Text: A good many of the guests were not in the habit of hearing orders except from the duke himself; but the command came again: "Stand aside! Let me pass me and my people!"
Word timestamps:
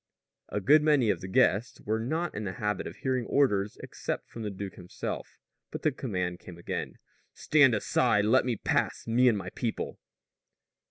A 0.49 0.59
good 0.59 0.81
many 0.81 1.11
of 1.11 1.21
the 1.21 1.27
guests 1.27 1.79
were 1.81 1.99
not 1.99 2.33
in 2.33 2.43
the 2.43 2.53
habit 2.53 2.87
of 2.87 2.95
hearing 2.95 3.27
orders 3.27 3.77
except 3.83 4.27
from 4.27 4.41
the 4.41 4.49
duke 4.49 4.73
himself; 4.73 5.37
but 5.69 5.83
the 5.83 5.91
command 5.91 6.39
came 6.39 6.57
again: 6.57 6.95
"Stand 7.35 7.75
aside! 7.75 8.25
Let 8.25 8.43
me 8.43 8.55
pass 8.55 9.05
me 9.05 9.27
and 9.27 9.37
my 9.37 9.51
people!" 9.51 9.99